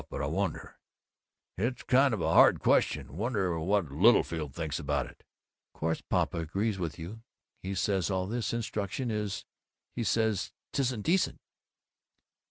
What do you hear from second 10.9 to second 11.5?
decent."